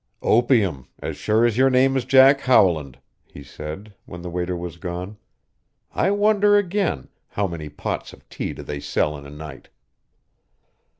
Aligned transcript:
"Opium, 0.23 0.87
as 0.97 1.15
sure 1.15 1.45
as 1.45 1.59
your 1.59 1.69
name 1.69 1.95
is 1.95 2.05
Jack 2.05 2.39
Howland," 2.41 2.97
he 3.23 3.43
said, 3.43 3.93
when 4.05 4.23
the 4.23 4.31
waiter 4.31 4.57
was 4.57 4.77
gone. 4.77 5.17
"I 5.93 6.09
wonder 6.09 6.57
again 6.57 7.09
how 7.27 7.45
many 7.45 7.69
pots 7.69 8.11
of 8.11 8.27
tea 8.27 8.53
do 8.53 8.63
they 8.63 8.79
sell 8.79 9.15
in 9.15 9.27
a 9.27 9.29
night?" 9.29 9.69